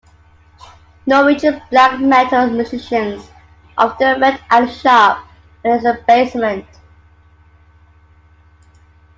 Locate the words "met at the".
4.19-4.73